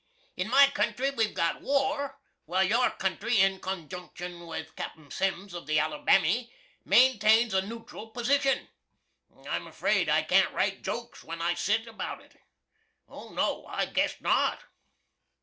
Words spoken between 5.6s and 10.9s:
the "Alobarmy," manetanes a nootral position! I'm afraid I can't write